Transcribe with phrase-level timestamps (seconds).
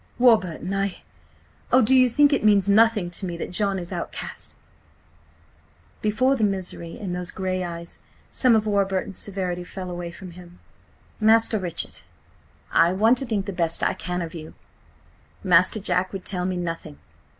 [0.17, 1.03] "Warburton, I—
[1.71, 4.57] Oh, do you think it means nothing to me that John is outcast?"
[6.01, 7.99] Before the misery in those grey eyes
[8.31, 10.57] some of Warburton's severity fell away from him.
[11.19, 12.01] "Master Richard,
[12.71, 14.55] I want to think the best I can of you.
[15.43, 16.97] Master Jack would tell me nothing.